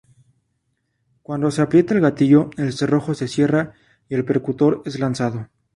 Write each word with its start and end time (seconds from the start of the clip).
Cuando 1.21 1.51
se 1.51 1.61
aprieta 1.61 1.93
el 1.93 2.01
gatillo, 2.01 2.49
el 2.57 2.73
cerrojo 2.73 3.13
se 3.13 3.27
cierra 3.27 3.75
y 4.09 4.15
el 4.15 4.25
percutor 4.25 4.81
es 4.83 4.97
lanzado. 4.99 5.47